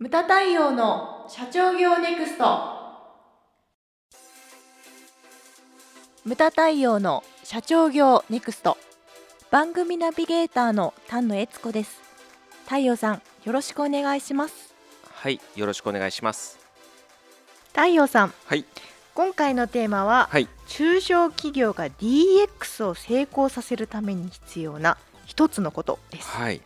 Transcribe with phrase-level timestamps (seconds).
[0.00, 2.44] ムタ太陽の社長業ネクスト。
[6.24, 8.78] ムタ太陽の社長業ネクスト。
[9.50, 12.00] 番組ナビゲーターの丹野悦子です。
[12.66, 14.72] 太陽さんよろしくお願いします。
[15.12, 16.60] はい、よろしくお願いします。
[17.72, 18.64] 太陽さんはい、
[19.16, 24.96] 今回のテーマは、はい、中小企業が DX を成功させるために必要な
[25.26, 26.28] 一つのことです。
[26.28, 26.60] はい。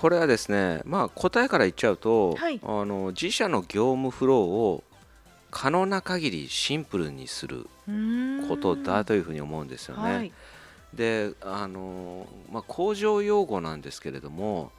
[0.00, 2.60] これはですね、まあ答えから言っちゃうと、はい。
[2.62, 4.84] あの自社の業務フローを
[5.50, 7.66] 可能な限りシンプルにする
[8.48, 10.14] ことだというふうに思うんですよね。
[10.14, 10.32] はい。
[10.94, 14.70] で、あのまあ工場用語なんですけれども、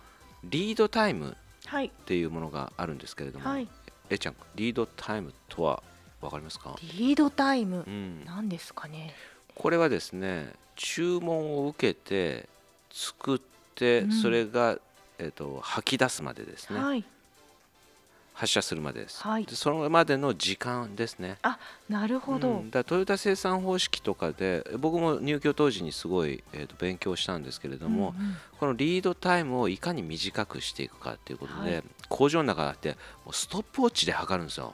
[0.45, 1.33] リードタイムっ
[1.65, 1.91] はい。
[2.05, 3.67] ていうものがあるんですけれども、はい。
[4.09, 5.83] えちゃん、リードタイムとは
[6.21, 6.77] わかりますか？
[6.97, 7.83] リードタイム？
[7.85, 8.23] うん。
[8.23, 9.13] なんですかね。
[9.53, 12.47] これはですね注文を受けて
[12.89, 13.39] 作っ
[13.75, 14.11] て、うん。
[14.13, 14.77] それが、
[15.19, 17.03] えー、と吐き出すまでですね、はい。
[18.33, 19.45] 発射するまでです、はい。
[19.45, 21.37] でそのまでの時間ですね。
[21.89, 22.71] なるほど、うん。
[22.71, 28.37] だトヨタ生産方式とかで僕も入居当時にすごい、えー、と勉強したんですけれども、うんうん。
[28.57, 31.83] このリードタイムをいかに短くしていくかっていうことで、はい。
[32.07, 32.91] 工場の中だって
[33.25, 34.73] もうストップウォッチで測るんですよ。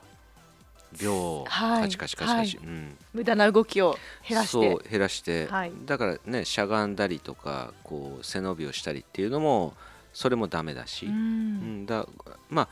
[1.02, 1.82] 秒をはい。
[1.82, 3.98] カチカチカチカチ、うん、無駄な動きを
[4.30, 4.72] 減らして。
[4.72, 5.72] そう減らして、はい。
[5.86, 9.74] だからねしゃがんだりとかこう背伸びをしたりっていうのも
[10.16, 11.84] それもダメだし、ううん。
[11.84, 12.08] んだ
[12.50, 12.68] まあ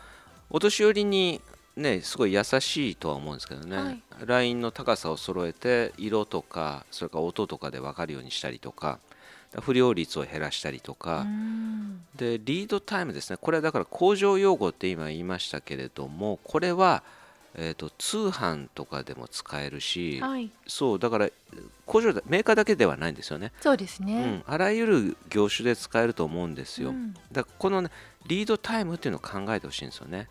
[0.50, 1.42] お年寄りに
[1.76, 4.02] ねすごい優しいとは思うんですけどね、はい。
[4.26, 9.00] ラインの高さを揃えて色とかそれから音とかで分かるようにしたりとか
[9.62, 12.06] 不良率を減らしたりとか、うん。
[12.16, 13.38] でリードタイムですね。
[13.38, 17.04] これはだから工場用語って今言いましたけれどもこれは、
[17.56, 20.50] えー、と通販とかでも使えるし、はい。
[20.68, 21.30] そうだから
[21.86, 27.14] 工場だメーカーだけではないんですよね、そうですうね、ん、あらゆる業種で使えると思うんですよ、うん。
[27.32, 27.90] だからこの、ね、
[28.28, 30.28] リードタイムっていうのを考えてほしいんですよね。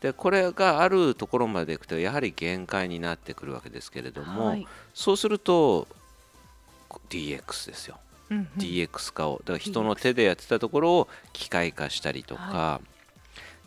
[0.00, 4.66] でこれがあるところまでいくとやはり限界になってくるわけですけれども、はい。
[4.92, 5.88] そうすると
[7.08, 7.98] DX ですよ。
[8.30, 8.46] うんうん。
[8.58, 9.38] DX 化を。
[9.44, 12.80] だから人の手でやってたところを機械化したりとか、は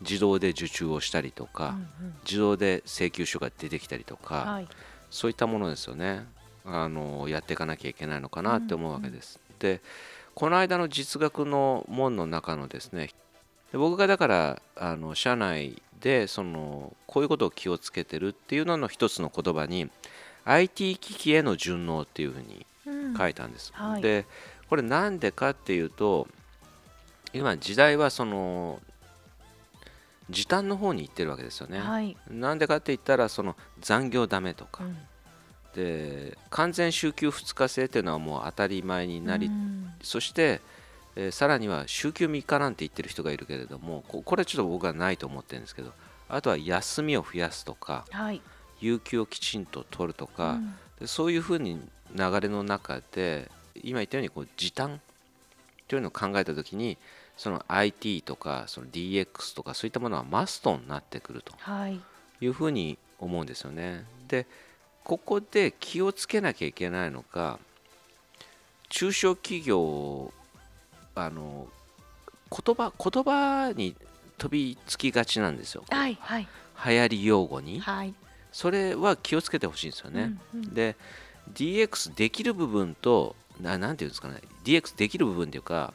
[0.00, 2.14] 自動で受注をしたりとか、うんうん。
[2.24, 4.68] 自動で請求書が出てきたりとか、はい。
[5.10, 6.26] そういったものですよね。
[6.70, 9.40] あのやっていかなきゃいけないのかなって思うわけです。
[9.58, 9.80] で
[10.34, 13.10] この間の実学の門の中のですね
[13.72, 19.90] で僕がだからあの社内でそのこういうことを気をつけてるっていうのの一つの言葉に
[20.44, 23.16] IT 機器への順応っていうふうにうん。
[23.16, 23.72] 書いたんです。
[23.74, 24.02] はい。
[24.02, 24.26] で
[24.68, 26.28] これなんでかっていうと
[27.32, 28.80] 今時代はその
[30.30, 31.78] 時短の方に行ってるわけですよね。
[31.78, 32.16] はい。
[32.30, 34.96] なんでかって言ったらその残業ダメとか、うん。
[35.74, 39.92] で完全週休2日制っていうのはもう当たり前になり、うん。
[40.02, 40.60] そして、
[41.16, 45.92] えーさらには週休3日なんて言ってる人がいるけれどもここれちょっと僕はないと思ってるんですけど
[46.28, 48.40] あとは休みを増やすとかはい。
[48.80, 50.74] 有給をきちんと取るとか、うん。
[51.00, 51.80] でそういうふうに
[52.14, 53.50] 流れの中で
[53.82, 55.00] 今言ったようにこう時短
[55.88, 56.98] というのを考えた時に
[57.38, 61.98] その IT とかその DX とかそういったものはマストになってくるとはい
[62.40, 64.04] いうふうに思うんですよね。
[64.28, 64.46] で
[65.04, 67.58] ここで気をつけなきゃいけないのが
[68.90, 70.32] 中小企業
[71.14, 71.68] あの
[72.50, 73.94] 言葉言葉に
[74.36, 75.84] 飛びつきがちなんですよ。
[75.88, 76.48] はいはい
[76.86, 78.14] 流行り用語にはい
[78.52, 80.32] それは気をつけてほしいんですよね。
[80.54, 80.96] うんうんで
[81.54, 85.94] DX できる部分とななんていうんですかね DX できる部分っていうか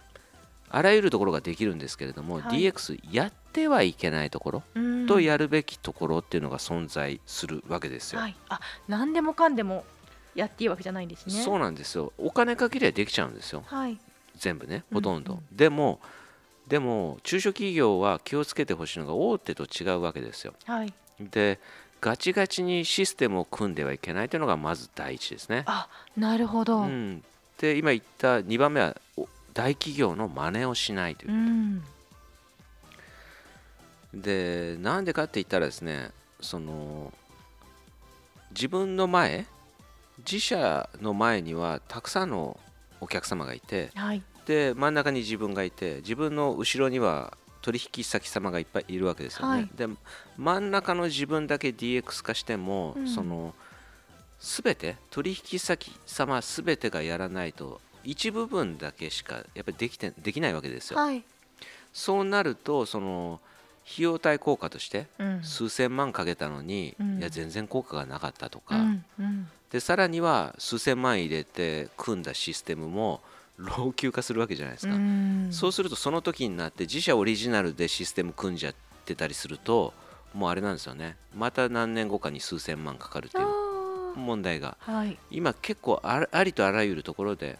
[0.75, 2.43] あらゆるところができるんですけれども、はい。
[2.63, 5.05] DX やってはいけないところうん。
[5.05, 8.21] とやるべきところっていうのが存在するわけですよ。
[8.21, 8.35] はい。
[8.49, 9.85] あ何でもかんでも
[10.33, 11.35] やっていいわけじゃないんですね。
[11.43, 12.11] そうなんですよ。
[12.17, 13.63] お金かけりゃできちゃうんですよ。
[13.67, 13.99] はい。
[14.35, 15.39] 全部ねほとんど、うん。
[15.39, 15.99] うんでも
[16.67, 20.53] でも中小企業は気をつけてほしいのが大手と違うわけですよ。
[20.65, 20.93] はい。
[21.19, 21.59] で
[22.01, 25.63] ガチガチにシステムを組んではいけないというのがまず第一ですね。
[25.67, 26.79] あなるほど。
[26.79, 27.11] ううん。
[27.11, 27.23] ん、
[27.59, 31.81] で今言った2番目はお大企業の真似をしないという、
[34.13, 36.11] でなんでかって言ったらですね
[36.41, 37.13] その
[38.51, 39.45] 自分の前
[40.19, 42.59] 自社の前にはたくさんの
[43.01, 44.21] お客様がいてはい。
[44.45, 49.69] で真ん中に自分がいて自分の後ろには取引先様がいっぱいいるわけですよね、はい。
[49.73, 49.87] で
[50.37, 53.07] 真ん中の自分だけ DX 化しても、うん。
[53.07, 53.53] その
[54.39, 61.23] 全て取引先様全てがやらないと一部分だけしかやっぱりできてできないわけですよ、はい。
[61.93, 63.39] そうなるとその
[63.91, 65.43] 費用対効果としてうん。
[65.43, 67.19] 数千万かけたのに、うん。
[67.19, 69.47] いや全然効果がなかったとか、うんうん。
[69.71, 73.21] でさらには数千万入れて組んだシステムも
[73.57, 75.49] 老朽化するわけじゃないですか、うん。
[75.51, 79.93] そうするとその時になって自社オリジナルでシステム組んじゃっってたりすると
[80.33, 81.15] もうあれなんですよね。
[81.35, 84.77] また何年後かに数千万かかるっていうあ問題が。
[84.87, 85.17] ーはい。
[85.29, 87.59] 今結構ありとあらゆるところで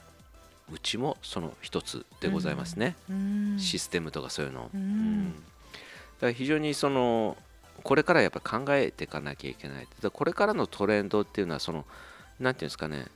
[0.73, 3.57] うちもその一つでございますね、うん。
[3.59, 4.81] システムとかそういうの、うん。
[4.81, 5.33] うん。
[5.33, 7.37] だから非常にその
[7.83, 9.87] これからやっぱ考えていかなきゃいけない。
[10.01, 11.85] だこれからのトレンドっていうのはその
[12.39, 13.07] なんていうんですかね。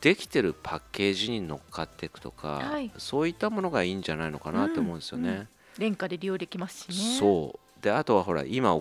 [0.00, 2.90] できてるパッケージに乗っかっていくとか、はい。
[2.98, 5.28] そういったものがいいんじゃないのかなって思うんですよね。
[5.28, 5.48] うんうん
[5.78, 7.18] 廉価で利用できますしね。
[7.18, 7.82] そう。
[7.82, 8.80] であとはほら今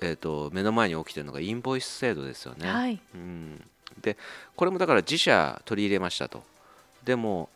[0.00, 2.68] えー、と目の前に起きてるのがインボイス制度ですよね。
[2.68, 3.00] はい。
[3.14, 3.62] うん、
[4.00, 4.16] で
[4.56, 6.42] これもだから自社取り入れましたと
[7.04, 7.48] でも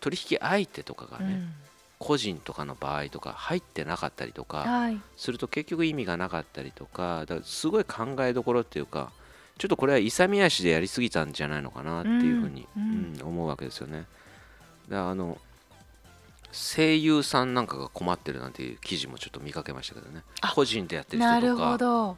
[0.00, 1.52] 取引相手とかがね、うん。
[1.98, 4.98] 個人とかの場合とか入ってなかったりとかはい。
[5.16, 9.12] すると結局意味がなかったりとかだからすごい考えどころっていうか
[9.58, 12.82] ちょっとこれは勇み足でやりすぎたんじゃないのかなっていうふうに、うん。
[12.82, 13.28] うんうん。
[13.28, 14.06] 思うわけですよね。
[14.88, 15.36] であの
[16.52, 20.22] 声優さんなんかが困ってるなんていう記事もちょっと見かけましたけどね。
[20.40, 22.16] あ個人でやってる人とか。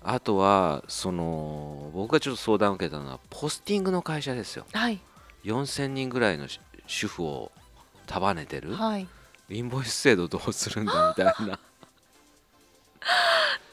[0.00, 4.64] あとはその僕がちょっと相談を受けたのはポスティングの会社ですよ。
[4.72, 5.00] はい
[5.44, 7.52] 4000人ぐらいのし主婦を
[8.06, 9.06] 束ねてるはい。
[9.50, 11.46] インボイス制度どうするんだみたいな。
[11.48, 11.58] もう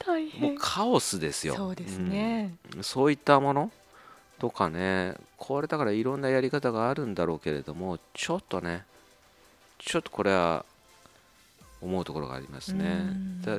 [0.06, 1.54] 大変カオスですよ。
[1.56, 2.84] そうですね、うん。
[2.84, 3.72] そういったもの
[4.38, 8.84] とかねこれだからいろんなやり方があるんだろうけれどもちょっとね
[9.78, 10.64] ちょっとこれは
[11.82, 13.06] 思うところがありますね。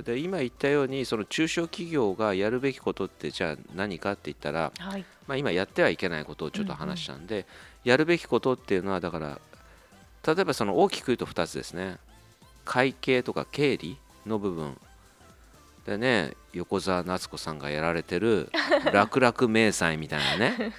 [0.04, 5.06] で今言ったようにその中小企業がやるべきことってじゃあ何かって言ったら、はい。
[5.28, 7.46] まあ、今やってはいけないことをちょっと話したんで、
[7.84, 9.40] やるべきことっていうのはだから
[10.26, 11.98] 例えばその大きく言うと2つですね。
[12.66, 14.78] 会計とか経理の部分。
[15.86, 18.52] でね横澤夏子さんがやられてる
[18.92, 20.74] 楽々明細みたいなね。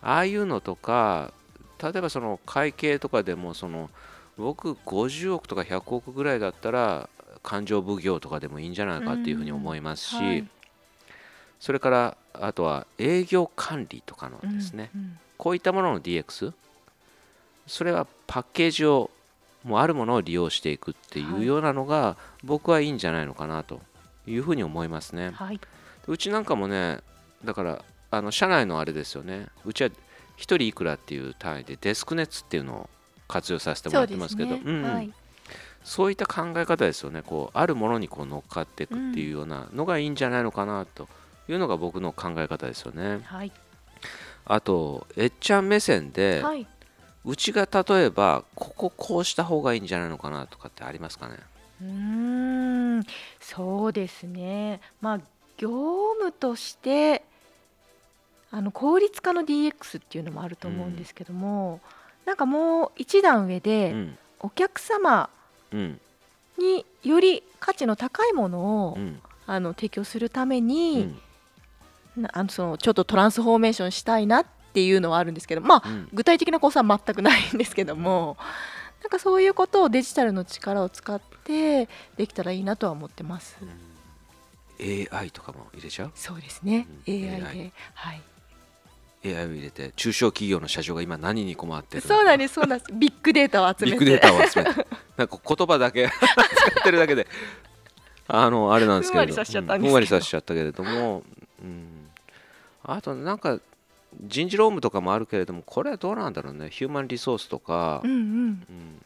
[0.00, 1.32] ああいうのとか
[1.82, 3.90] 例えばその会計とかでもその
[4.36, 7.08] 僕50億とか100億ぐらいだったら
[7.42, 10.48] 勘定奉行とかでもいいんじゃないかっていうふうに思いますし、うんはい。
[11.58, 15.18] それからあとは営業管理とかのですね、うんうん。
[15.36, 16.52] こういったものの DX
[17.66, 19.10] それはパッケージを
[19.64, 23.80] もうあるものを利用していくっていはいうようなのが僕はいいんじゃないのかなと
[24.26, 25.30] いうふうに思いますね。
[25.34, 25.60] はい、
[26.06, 26.98] うちなんかもね
[27.44, 29.46] だからあの社内のあれですよね。
[29.64, 29.92] うちは1
[30.38, 32.90] 人いくらっていう単位でデスクネッツっていうのを
[33.28, 34.50] 活用させてもらってますけど。
[34.50, 34.62] ね。
[34.64, 34.94] うんうん。
[34.94, 35.12] はい。
[35.84, 37.22] そういった考え方ですよね。
[37.22, 41.08] こうあるものにこう乗っかっていくっていうようなのがいいんじゃないのかなと
[41.52, 43.20] いうのが僕の考え方ですよね。
[43.24, 43.52] はい、
[44.46, 46.66] あとえっちゃん目線で、はい、
[47.24, 51.36] うちが例えばこここうした方がいいんじゃないのかなとかってありますかね？
[51.82, 53.04] うーん。
[53.40, 54.80] そうですね。
[55.00, 55.20] まあ
[55.56, 57.22] 業務として
[58.50, 61.80] あの効率化の DX っていうのもあると思うんですけども、
[62.26, 64.18] なんかもう一段上うで、ん。
[64.40, 65.28] お客様
[65.72, 66.00] うん。
[66.58, 69.20] により価値の高いものを、うん。
[69.46, 71.14] あの提供するためうに、
[72.32, 76.08] あのそのちょっとトランスフォーメーションしたいなっていうのはあるんですけどまあうん。
[76.12, 78.36] 具体的な構想は全くないんですけども
[79.02, 83.56] なんかそういうことをデジタルの力を使ってできたらいいなとは思ってます。
[84.80, 86.12] AI とかも入れちゃう？
[86.14, 87.14] そうですね、うん。
[87.14, 88.22] AI で、AI はい、
[89.24, 92.92] AI を入れて中小企業の社長が今何に困ってるのそうなんですそうなんです。
[92.96, 93.92] ビッグデータを集めて。
[93.92, 94.86] ビッグデータを集めて。
[95.16, 97.26] なんか言葉だけ 使ってるだけで
[98.26, 99.34] あのあれなんですけれど。
[99.34, 101.22] ふんわりさせちゃったけれども、
[101.62, 101.99] うん、
[102.82, 103.60] あとなんか
[104.24, 106.68] 人事労務とかもあるけれどもこれはどうなんだろうね。
[106.70, 108.18] ヒューマンリソースとか、うんうん。
[108.18, 108.22] う
[108.72, 109.02] ん。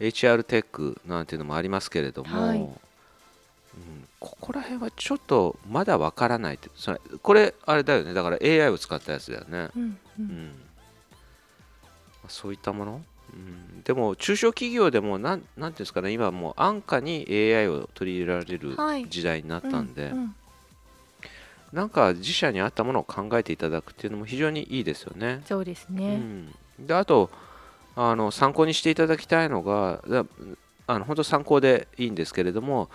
[0.00, 2.58] HR テックなんていうのもありますけれども、はい。
[2.58, 2.74] うん、
[4.18, 6.68] ここら辺はちょっとまだわからないって。
[6.74, 8.12] それこれあれだよね。
[8.12, 10.24] だから AI を使ったやつだよね、うんううん。
[10.24, 10.52] ん
[12.28, 16.12] そういったもの、うん、でも中小企業でもなんなんていうんですかね。
[16.12, 19.08] 今はもう安価に AI を取り入れられるはい。
[19.08, 20.36] 時代になったんで、うんうん
[21.72, 25.42] なんか自社に合ったものを考えていただくっていうのも非常にいいですよね。
[25.46, 27.30] そうですうね、ん、であと
[27.96, 30.24] あの参考にしていただきたいのがだ
[30.86, 32.88] あの本当参考でいいんですけれども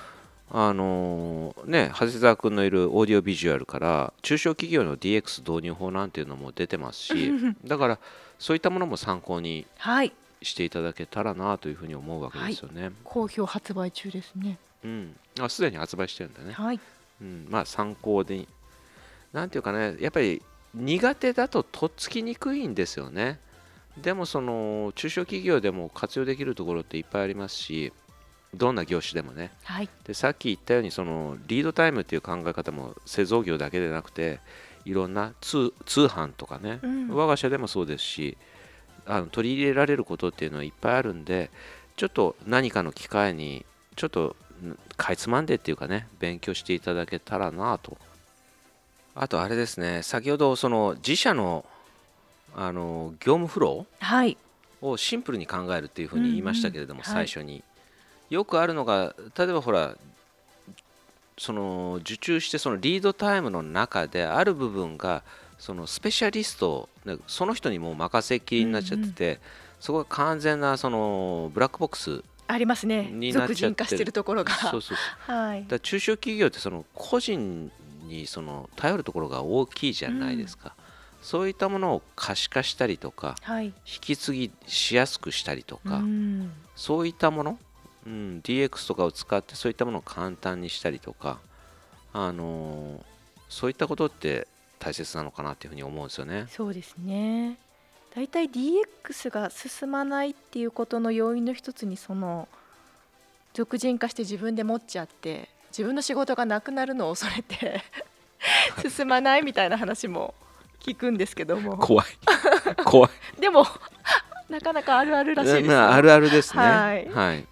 [0.51, 7.31] あのね長谷沢君のいるオーディオビジュアルから中小企業の DX 導入法なんていうのも出てますし
[7.65, 7.99] だから
[8.37, 10.11] そういったものも参考にはい。
[10.41, 12.91] していただけたらなというふうに思うわけですよね。
[13.03, 14.57] 好評発売中ですね。
[14.83, 16.53] うん、あすでに発売してるんだね。
[16.53, 16.79] はい。
[17.21, 18.45] うん、まあ参考で
[19.35, 20.41] なんていうかねやっぱり
[20.73, 23.39] 苦手だととっつきにくいんですよね。
[24.01, 27.93] でもその中小企業でも活用できるところっていっぱいありますし
[28.53, 29.51] どんな業種でもね。
[29.63, 29.89] はい。
[30.05, 34.39] でさっき言ったようにそのリードタイムっていう考え方も製造業だけでなくて
[34.85, 37.09] いろんな通通販とかね、うん。
[37.09, 38.37] 我が社でもそうですし
[39.05, 41.51] あの取り入れられることっていうのはいっぱいあるんで
[41.97, 43.65] ちょっと何かの機会に
[43.95, 44.35] ちょっと
[44.97, 47.97] かいつまんでっていうかね勉強していただけたらなと
[49.15, 51.65] あとあれですね先ほどその自社の
[52.55, 54.37] あの業務フロはい。
[54.81, 57.27] ーをシンプルに考えるっていうふうに言いましたけれども、うんうんはい。
[57.27, 57.63] 最初に、
[58.29, 59.95] よくあるのが例えばほら
[61.37, 65.23] その受注してそのリードタイムの中である部分が
[65.57, 69.39] そのスペシャリストねその人にもう任せっきりになっちゃってて、
[69.79, 73.09] そこが完全なそのブラックボックスありますね。
[73.11, 74.53] になっちゃって俗人化してるところが。
[74.53, 75.35] そうそうそう。
[75.35, 75.65] はい。
[75.67, 77.71] だ中小企業ってその個人
[78.07, 80.75] にその頼るところが大きいじゃないですか、
[81.21, 83.65] そういったものを可視化したりとかはい。
[83.67, 86.51] 引き継ぎしやすくしたりとか、うん。
[86.75, 87.59] そういったもの、
[88.05, 91.39] うん、DX とかを使ってそういったものを簡単にしたりとか、
[92.13, 93.15] あのー
[93.49, 94.47] そういったことって
[94.79, 96.45] 大切なのかなっていうふうに思うんですよね。
[96.49, 97.57] そうですね。
[98.13, 102.47] だいたい DX が進まないっていうことの要因の一つにその
[103.53, 107.83] 俗人化して自分で持っちゃって自分の仕事がなくなるのを恐れて
[108.89, 110.33] 進まないみたいな話も
[110.79, 111.75] 聞くんですけども。
[111.77, 112.05] 怖い。
[112.85, 113.11] 怖い。
[113.41, 113.67] でも
[114.47, 115.67] なかなかあるあるらしいですよ。
[115.67, 116.63] まああるあるですね。
[116.63, 117.05] はい。
[117.07, 117.45] うん。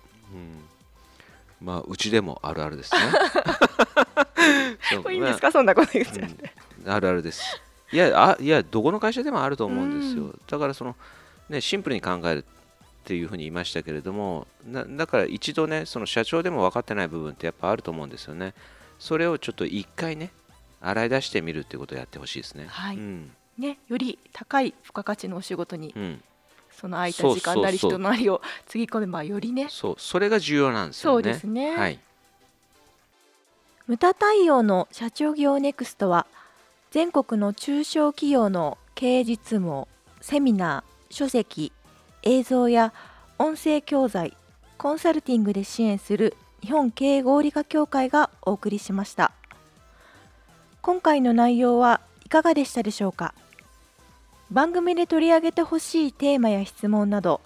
[1.60, 3.02] まあうちでもあるあるですね。
[5.12, 5.52] いいんですか？
[5.52, 6.36] そんなこと言っちゃっうん。
[6.36, 6.54] て、
[6.88, 7.62] あるあるです。
[7.92, 10.28] いやあいやどこの会社でもあると思うんですよ。
[10.28, 10.96] うだからその
[11.50, 12.46] ねシンプルに考える
[13.04, 18.54] っていうふうに言いましたけれどもなだから一度ねその社長でも分かってない部分ってやっぱあると思うんですよね。
[18.98, 20.32] それをちょっと一回ね
[20.80, 22.68] 洗い出してみるっていうことをやってほしいですね。
[22.70, 26.24] はいうんねより高い付加価値のお仕事にうん、
[26.72, 31.14] その空いた時間なり人なりをつぎ込めばよりねそうそれが重要なんですよね。
[31.16, 32.00] そうですねはい。
[33.86, 36.26] 無駄対応の社長業ネクストは
[36.92, 39.88] 全国の中小企業の経営実務を
[40.22, 41.74] セミナー書籍
[42.24, 42.94] 映像や
[43.38, 44.36] 音声教材
[44.78, 49.32] コンサルティングで支援する日本経営合理化協会がお送りしました。
[50.82, 53.34] 今回の内容はいかがでしたでしょうか？
[54.52, 57.42] 番組で取り上げてほしいテーマや質問など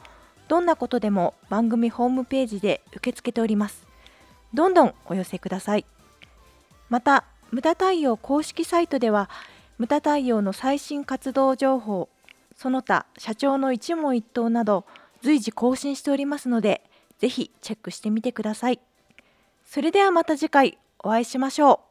[0.47, 3.85] どんなことでも番組ホームページで受け付けております。
[4.53, 5.85] どんどんお寄せください。
[6.89, 9.29] また無駄対応公式サイトでは
[9.77, 12.09] 無駄対応の最新活動情報
[12.57, 14.85] その他社長の一問一答など
[15.21, 16.83] 随時更新しておりますので
[17.19, 18.79] ぜひチェックしてみてください。
[19.63, 21.86] それではまた次回お会いしましょう。